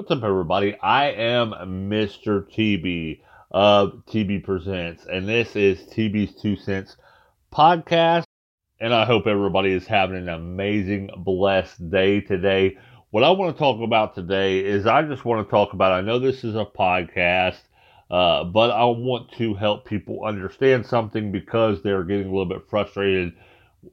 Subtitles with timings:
[0.00, 0.78] What's up, everybody?
[0.80, 1.50] I am
[1.90, 2.50] Mr.
[2.50, 6.96] TB of TB Presents, and this is TB's Two Cents
[7.52, 8.22] podcast.
[8.80, 12.78] And I hope everybody is having an amazing, blessed day today.
[13.10, 16.00] What I want to talk about today is I just want to talk about, I
[16.00, 17.60] know this is a podcast,
[18.10, 22.70] uh, but I want to help people understand something because they're getting a little bit
[22.70, 23.34] frustrated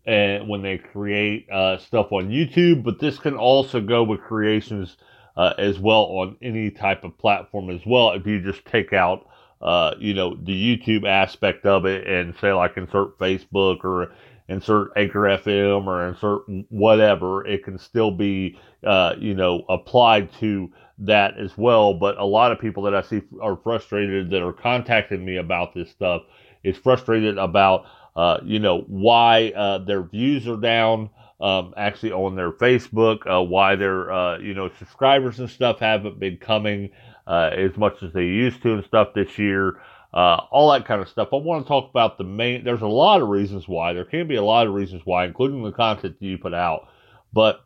[0.06, 4.96] and when they create uh, stuff on YouTube, but this can also go with creations
[5.38, 8.12] uh, as well on any type of platform as well.
[8.12, 9.28] If you just take out,
[9.62, 14.12] uh, you know, the YouTube aspect of it and say like insert Facebook or
[14.50, 20.72] insert Anchor FM or insert whatever, it can still be, uh, you know, applied to
[21.00, 21.94] that as well.
[21.94, 25.74] But a lot of people that I see are frustrated that are contacting me about
[25.76, 26.24] this stuff
[26.64, 27.86] is frustrated about
[28.18, 31.10] uh, you know, why uh, their views are down.
[31.40, 36.20] Um, actually on their Facebook, uh, why their uh, you know subscribers and stuff haven't
[36.20, 36.90] been coming
[37.28, 39.80] uh, as much as they used to and stuff this year.
[40.14, 41.30] all that kind of stuff.
[41.32, 42.64] I want to talk about the main.
[42.64, 43.94] There's a lot of reasons why.
[43.94, 46.88] There can be a lot of reasons why, including the content that you put out.
[47.32, 47.62] But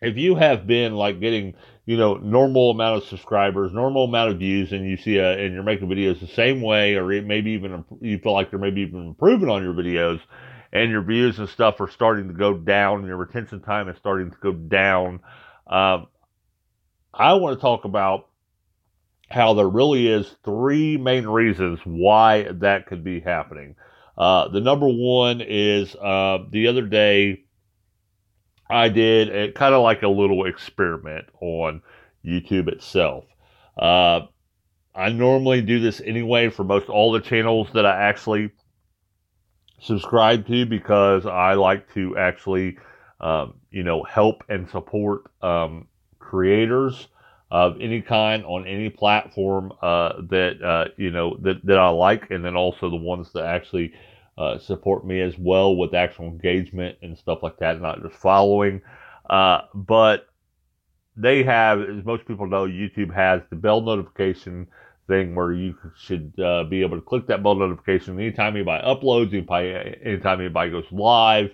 [0.00, 1.54] if you have been like getting
[1.86, 5.54] you know normal amount of subscribers normal amount of views and you see a and
[5.54, 9.08] you're making videos the same way or maybe even you feel like you're maybe even
[9.08, 10.20] improving on your videos
[10.72, 14.30] and your views and stuff are starting to go down your retention time is starting
[14.30, 15.20] to go down
[15.66, 16.06] um,
[17.14, 18.28] i want to talk about
[19.30, 23.74] how there really is three main reasons why that could be happening
[24.16, 27.44] uh, the number one is uh, the other day
[28.70, 31.82] I did kind of like a little experiment on
[32.24, 33.24] YouTube itself.
[33.78, 34.22] Uh,
[34.94, 38.50] I normally do this anyway for most all the channels that I actually
[39.80, 42.78] subscribe to because I like to actually,
[43.20, 45.86] um, you know, help and support um,
[46.18, 47.08] creators
[47.50, 52.30] of any kind on any platform uh, that uh, you know that, that I like,
[52.30, 53.94] and then also the ones that actually
[54.36, 58.80] uh, support me as well with actual engagement and stuff like that, not just following.
[59.30, 60.28] Uh, but
[61.16, 64.68] they have, as most people know, YouTube has the bell notification
[65.08, 69.32] thing where you should uh, be able to click that bell notification anytime anybody uploads,
[70.04, 71.50] anytime anybody goes live.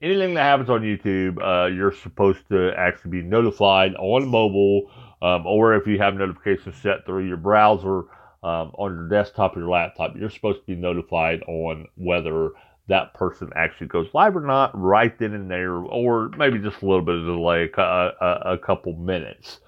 [0.00, 4.90] Anything that happens on YouTube, uh, you're supposed to actually be notified on mobile,
[5.22, 8.00] um, or if you have notifications set through your browser
[8.42, 12.50] um, on your desktop or your laptop, you're supposed to be notified on whether
[12.88, 16.86] that person actually goes live or not right then and there, or maybe just a
[16.86, 19.60] little bit of delay, a, a, a couple minutes.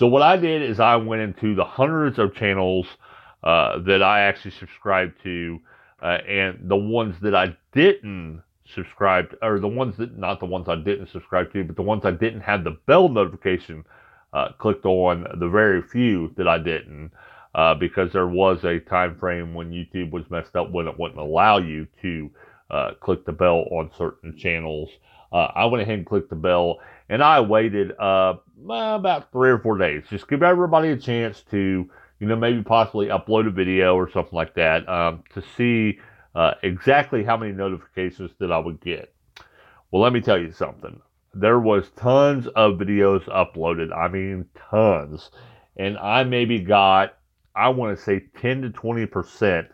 [0.00, 2.86] So what I did is I went into the hundreds of channels
[3.44, 5.60] uh, that I actually subscribed to,
[6.02, 10.46] uh, and the ones that I didn't subscribe, to, or the ones that not the
[10.46, 13.84] ones I didn't subscribe to, but the ones I didn't have the bell notification
[14.32, 17.10] uh, clicked on, the very few that I didn't
[17.54, 21.20] uh, because there was a time frame when YouTube was messed up when it wouldn't
[21.20, 22.30] allow you to
[22.70, 24.88] uh, click the bell on certain channels.
[25.32, 28.34] Uh, I went ahead and clicked the bell, and I waited uh,
[28.68, 30.04] about three or four days.
[30.08, 34.34] Just give everybody a chance to, you know, maybe possibly upload a video or something
[34.34, 35.98] like that um, to see
[36.34, 39.12] uh, exactly how many notifications that I would get.
[39.90, 41.00] Well, let me tell you something.
[41.34, 43.96] There was tons of videos uploaded.
[43.96, 45.30] I mean, tons.
[45.76, 47.14] And I maybe got
[47.54, 49.68] I want to say 10 to 20%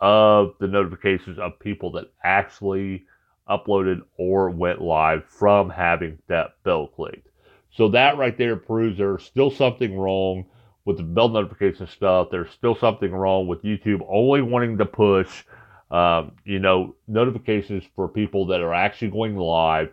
[0.00, 3.06] of the notifications of people that actually
[3.48, 7.28] uploaded or went live from having that bell clicked.
[7.70, 10.46] So that right there proves there's still something wrong
[10.84, 12.28] with the bell notification stuff.
[12.30, 15.44] There's still something wrong with YouTube only wanting to push,
[15.90, 19.92] um, you know, notifications for people that are actually going live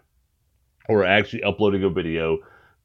[0.90, 2.40] or actually uploading a video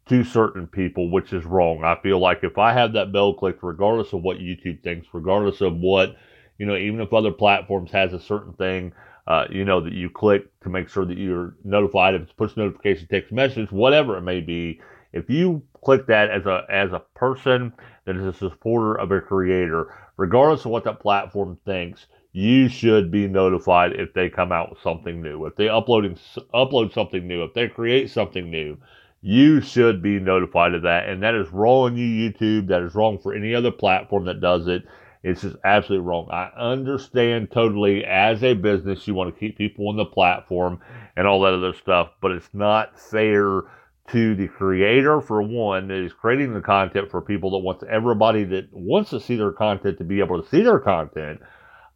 [0.09, 1.83] to certain people, which is wrong.
[1.85, 5.61] I feel like if I have that bell clicked, regardless of what YouTube thinks, regardless
[5.61, 6.17] of what,
[6.59, 8.93] you know, even if other platforms has a certain thing,
[9.27, 12.57] uh, you know, that you click to make sure that you're notified if it's push
[12.57, 14.81] notification, text message, whatever it may be.
[15.13, 17.73] If you click that as a as a person
[18.05, 23.11] that is a supporter of a creator, regardless of what that platform thinks, you should
[23.11, 25.47] be notified if they come out with something new.
[25.47, 26.19] If they uploading
[26.55, 28.77] upload something new, if they create something new,
[29.23, 31.09] you should be notified of that.
[31.09, 32.69] And that is wrong on you, YouTube.
[32.69, 34.85] That is wrong for any other platform that does it.
[35.27, 36.29] It's just absolutely wrong.
[36.31, 40.81] I understand totally as a business, you want to keep people on the platform
[41.17, 43.63] and all that other stuff, but it's not fair
[44.13, 48.45] to the creator, for one, that is creating the content for people that wants everybody
[48.45, 51.41] that wants to see their content to be able to see their content.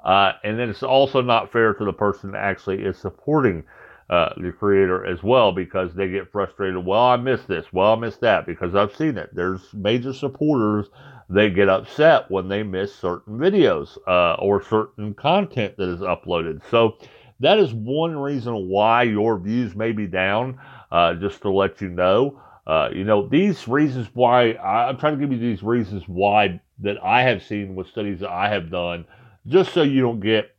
[0.05, 3.62] Uh, and then it's also not fair to the person that actually is supporting
[4.11, 6.85] uh, the creator as well because they get frustrated.
[6.85, 7.65] Well, I missed this.
[7.73, 9.31] Well, I missed that because I've seen it.
[9.33, 10.89] There's major supporters.
[11.29, 16.61] They get upset when they miss certain videos uh, or certain content that is uploaded.
[16.73, 16.99] So
[17.39, 20.59] that is one reason why your views may be down.
[20.91, 25.17] Uh, just to let you know, uh, you know these reasons why I, I'm trying
[25.17, 28.73] to give you these reasons why that I have seen with studies that I have
[28.73, 29.05] done,
[29.47, 30.51] just so you don't get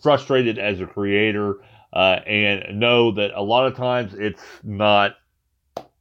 [0.00, 1.56] frustrated as a creator
[1.92, 5.16] uh, and know that a lot of times it's not,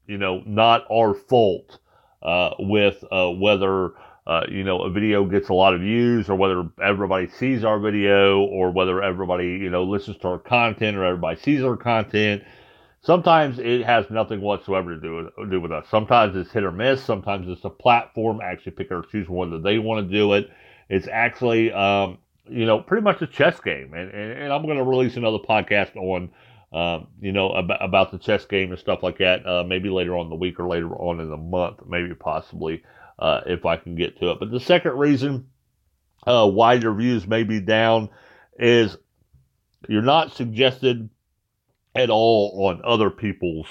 [0.07, 1.79] you know, not our fault
[2.23, 3.91] uh, with uh, whether.
[4.27, 7.79] Uh, you know, a video gets a lot of views, or whether everybody sees our
[7.79, 12.43] video, or whether everybody, you know, listens to our content, or everybody sees our content.
[13.01, 15.87] Sometimes it has nothing whatsoever to do with, do with us.
[15.89, 17.03] Sometimes it's hit or miss.
[17.03, 20.51] Sometimes it's a platform actually pick or choose whether they want to do it.
[20.89, 22.19] It's actually um,
[22.49, 23.93] you know, pretty much a chess game.
[23.93, 26.29] And, and, and I'm going to release another podcast on,
[26.73, 30.17] um, you know, about, about the chess game and stuff like that, uh, maybe later
[30.17, 32.83] on the week or later on in the month, maybe possibly,
[33.17, 34.39] uh, if I can get to it.
[34.39, 35.47] But the second reason
[36.25, 38.09] uh, why your views may be down
[38.57, 38.97] is
[39.87, 41.09] you're not suggested
[41.95, 43.67] at all on other people's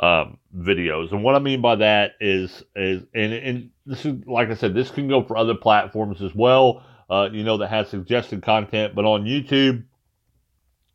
[0.00, 1.10] um, videos.
[1.10, 4.74] And what I mean by that is, is and, and this is, like I said,
[4.74, 8.94] this can go for other platforms as well uh, you know, that has suggested content.
[8.94, 9.84] But on YouTube,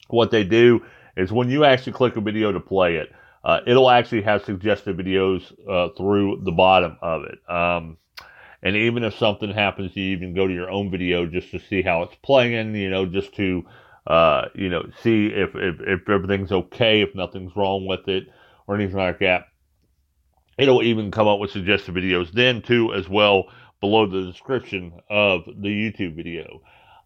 [0.08, 0.86] what they do
[1.18, 3.12] is when you actually click a video to play it,
[3.44, 7.40] uh, it'll actually have suggested videos uh, through the bottom of it.
[7.50, 7.98] Um,
[8.62, 11.82] and even if something happens, you even go to your own video just to see
[11.82, 13.66] how it's playing, you know, just to,
[14.08, 18.28] uh, you know, see if, if, if everything's okay, if nothing's wrong with it,
[18.66, 19.48] or anything like that.
[20.58, 23.48] It'll even come up with suggested videos then, too, as well
[23.84, 26.62] below the description of the YouTube video.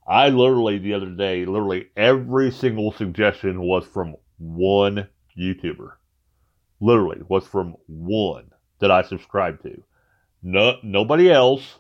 [0.08, 5.94] I literally, the other day, literally every single suggestion was from one YouTuber.
[6.80, 9.82] Literally, was from one that I subscribed to.
[10.44, 11.80] No, nobody else.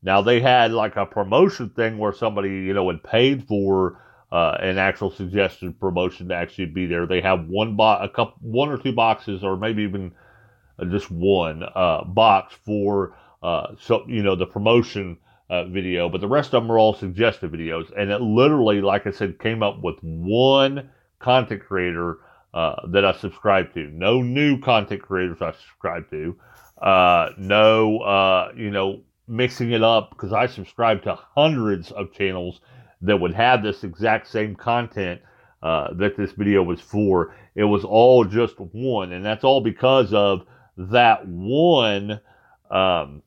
[0.00, 4.00] Now they had like a promotion thing where somebody, you know, had paid for
[4.30, 7.08] uh, an actual suggested promotion to actually be there.
[7.08, 10.12] They have one bo- a couple, one or two boxes, or maybe even
[10.88, 15.18] just one uh, box for uh, so you know the promotion
[15.50, 17.92] uh, video, but the rest of them are all suggested videos.
[17.96, 22.18] And it literally, like I said, came up with one content creator
[22.54, 23.88] uh, that I subscribe to.
[23.88, 26.36] No new content creators I subscribe to.
[26.80, 32.60] Uh, no, uh, you know, mixing it up because I subscribe to hundreds of channels
[33.02, 35.20] that would have this exact same content
[35.62, 37.34] uh, that this video was for.
[37.54, 40.46] It was all just one, and that's all because of
[40.76, 42.20] that one.
[42.70, 43.22] Um,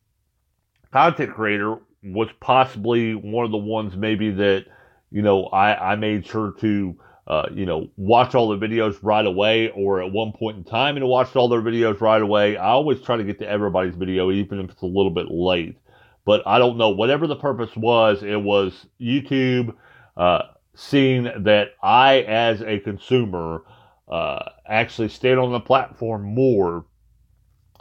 [0.97, 4.65] content creator was possibly one of the ones maybe that
[5.11, 6.95] you know I, I made sure to
[7.27, 10.97] uh, you know watch all the videos right away or at one point in time
[10.97, 12.57] and watched all their videos right away.
[12.57, 15.77] I always try to get to everybody's video even if it's a little bit late.
[16.25, 19.73] But i don't know whatever the purpose was it was youtube
[20.17, 20.41] uh,
[20.75, 23.63] seeing that i as a consumer
[24.09, 26.85] uh, actually stayed on the platform more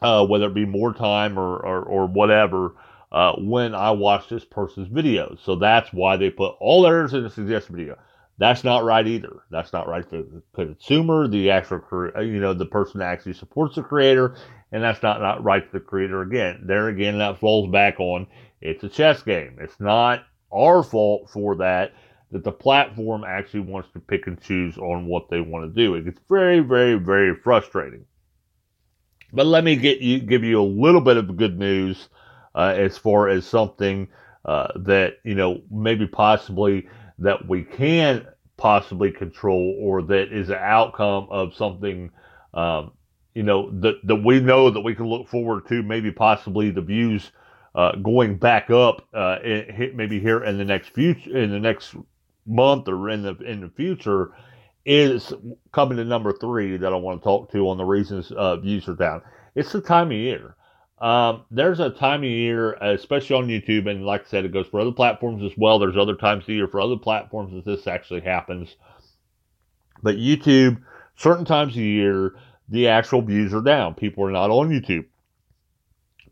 [0.00, 2.76] uh, whether it be more time or, or, or whatever
[3.12, 5.38] uh, when I watch this person's videos.
[5.44, 7.98] So that's why they put all errors in a suggested video.
[8.38, 9.44] That's not right either.
[9.50, 11.80] That's not right for the consumer, the actual,
[12.14, 14.36] uh, you know, the person that actually supports the creator,
[14.72, 16.20] and that's not, not right for the creator.
[16.20, 18.26] Again, there again, that falls back on
[18.60, 19.56] it's a chess game.
[19.60, 21.92] It's not our fault for that.
[22.32, 25.94] That the platform actually wants to pick and choose on what they want to do.
[25.94, 28.04] It gets very, very, very frustrating.
[29.32, 32.08] But let me get you give you a little bit of good news
[32.56, 34.08] uh, as far as something
[34.46, 40.58] uh, that you know maybe possibly that we can possibly control or that is an
[40.60, 42.10] outcome of something
[42.54, 42.92] um,
[43.34, 46.80] you know that that we know that we can look forward to maybe possibly the
[46.80, 47.32] views
[47.74, 51.94] uh, going back up uh, in, maybe here in the next future in the next
[52.46, 54.32] month or in the in the future
[54.86, 55.32] is
[55.72, 58.88] coming to number three that I want to talk to on the reasons uh, views
[58.88, 59.20] are down.
[59.56, 60.54] It's the time of year.
[60.98, 64.66] Um, there's a time of year, especially on YouTube, and like I said, it goes
[64.66, 65.78] for other platforms as well.
[65.78, 68.76] There's other times of year for other platforms that this actually happens.
[70.02, 70.80] But YouTube,
[71.16, 72.34] certain times of year,
[72.68, 73.94] the actual views are down.
[73.94, 75.04] People are not on YouTube.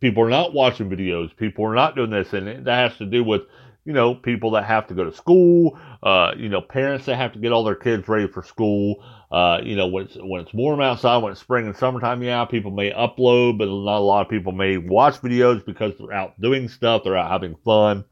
[0.01, 1.37] People are not watching videos.
[1.37, 3.43] People are not doing this, and that has to do with
[3.85, 7.33] you know, people that have to go to school, uh, you know, parents that have
[7.35, 9.05] to get all their kids ready for school.
[9.31, 12.45] Uh, you know, when it's, when it's warm outside, when it's spring and summertime, yeah,
[12.45, 16.41] people may upload, but not a lot of people may watch videos because they're out
[16.41, 18.05] doing stuff, they're out having fun.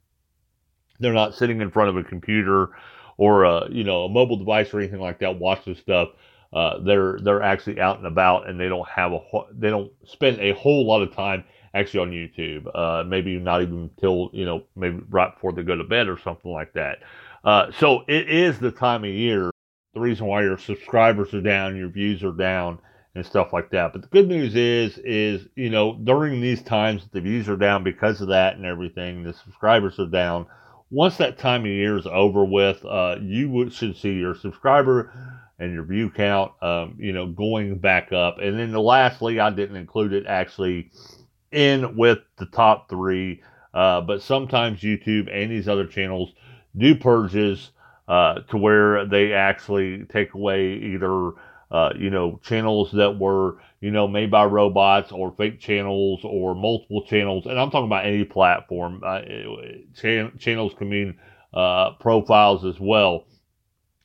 [1.00, 2.70] They're not sitting in front of a computer
[3.16, 6.10] or a, you know, a mobile device or anything like that watching stuff.
[6.52, 9.20] uh, they're they're actually out and about and they don't have a
[9.52, 12.66] they don't spend a whole lot of time actually on YouTube.
[12.74, 16.18] Uh, maybe not even till you know maybe right before they go to bed or
[16.18, 16.98] something like that.
[17.44, 19.50] Uh, so it is the time of year.
[19.94, 22.78] The reason why your subscribers are down, your views are down,
[23.14, 23.92] and stuff like that.
[23.92, 27.84] But the good news is, is you know during these times the views are down
[27.84, 29.22] because of that and everything.
[29.22, 30.46] The subscribers are down.
[30.90, 35.10] Once that time of year is over with, uh, you should see your subscriber
[35.58, 38.38] and your view count, um, you know, going back up.
[38.40, 40.90] And then the lastly, I didn't include it actually
[41.52, 43.42] in with the top three,
[43.74, 46.32] uh, but sometimes YouTube and these other channels
[46.76, 47.70] do purges
[48.08, 51.32] uh, to where they actually take away either.
[51.70, 56.54] Uh, you know, channels that were, you know, made by robots or fake channels or
[56.54, 57.46] multiple channels.
[57.46, 59.00] And I'm talking about any platform.
[59.02, 59.22] Uh,
[59.94, 61.18] chan- channels can mean
[61.54, 63.24] uh, profiles as well.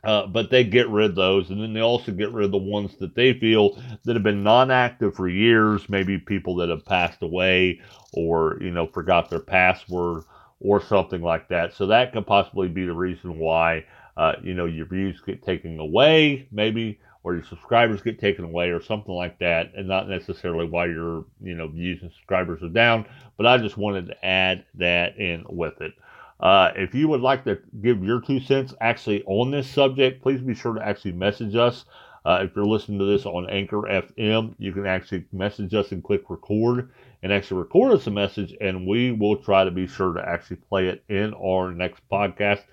[0.08, 2.58] Uh, but they get rid of those, and then they also get rid of the
[2.60, 5.90] ones that they feel that have been non-active for years.
[5.90, 7.82] Maybe people that have passed away,
[8.14, 10.24] or you know, forgot their password,
[10.62, 11.76] or something like that.
[11.76, 13.86] So that could possibly be the reason why
[14.18, 18.72] uh, you know your views get taken away, maybe, or your subscribers get taken away,
[18.72, 22.70] or something like that, and not necessarily why your you know views and subscribers are
[22.70, 23.06] down.
[23.38, 25.94] But I just wanted to add that in with it.
[26.40, 30.42] Uh, if you would like to give your two cents actually on this subject, please
[30.42, 31.86] be sure to actually message us.
[32.26, 36.04] Uh, if you're listening to this on Anchor FM, you can actually message us and
[36.04, 36.92] click record
[37.24, 40.58] and actually record us a message, and we will try to be sure to actually
[40.58, 42.64] play it in our next podcast.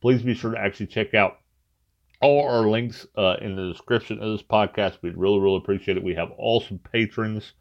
[0.00, 1.38] Please be sure to actually check out
[2.20, 4.98] all our links uh, in the description of this podcast.
[5.00, 6.02] We'd really, really appreciate it.
[6.02, 7.52] We have awesome patrons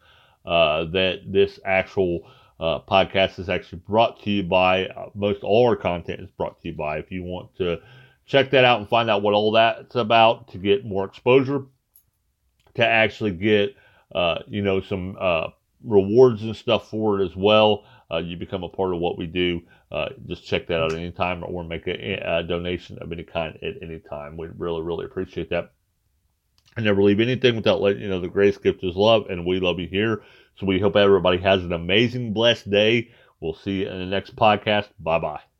[0.46, 2.30] uh, that this actual
[2.60, 4.88] uh, podcast is actually brought to you by.
[4.88, 6.98] Uh, most all our content is brought to you by.
[6.98, 7.82] If you want to
[8.26, 11.66] check that out and find out what all that's about to get more exposure,
[12.76, 13.76] to actually get
[14.14, 15.48] uh, you know some uh,
[15.84, 17.86] rewards and stuff for it as well.
[18.12, 19.62] Uh, you become a part of what we do.
[19.92, 23.82] Uh, just check that out anytime or make a, a donation of any kind at
[23.82, 24.38] any time.
[24.38, 25.72] We really, really appreciate that.
[26.76, 29.60] I never leave anything without letting you know the greatest gift is love, and we
[29.60, 30.24] love you here.
[30.56, 33.10] So we hope everybody has an amazing, blessed day.
[33.40, 34.90] We'll see you in the next podcast.
[35.00, 35.53] Bye bye.